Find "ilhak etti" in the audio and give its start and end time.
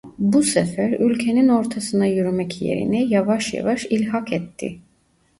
3.85-4.79